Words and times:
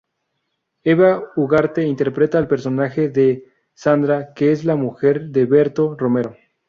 Eva 0.83 1.31
Ugarte 1.35 1.83
interpreta 1.83 2.39
el 2.39 2.47
personaje 2.47 3.07
de 3.09 3.45
"Sandra", 3.75 4.33
que 4.33 4.51
es 4.51 4.65
la 4.65 4.75
mujer 4.75 5.29
de 5.29 5.45
Berto 5.45 5.93
Romero. 5.95 6.35